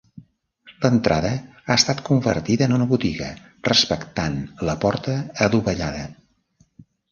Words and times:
L'entrada 0.85 1.29
ha 1.65 1.75
estat 1.81 2.01
convertida 2.07 2.65
en 2.69 2.73
una 2.79 2.89
botiga, 2.95 3.29
respectant 3.69 4.41
la 4.71 4.77
porta 4.87 5.21
adovellada. 5.49 6.05